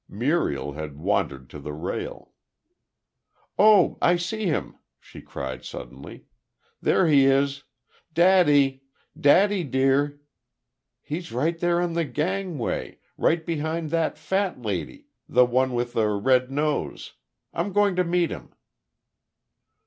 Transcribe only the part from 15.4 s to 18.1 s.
one with the red nose. I'm going to